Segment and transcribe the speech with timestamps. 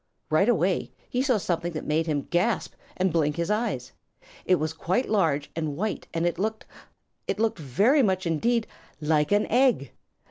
[0.31, 3.91] Right away he saw something that made him gasp and blink his eyes.
[4.45, 6.65] It was quite large and white, and it looked
[7.27, 8.65] it looked very much indeed
[8.99, 9.91] like an egg!